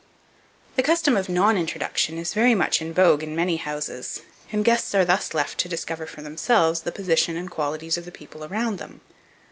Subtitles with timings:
[0.77, 4.95] The custom of non introduction is very much in vogue in many houses, and guests
[4.95, 8.77] are thus left to discover for themselves the position and qualities of the people around
[8.79, 9.01] them.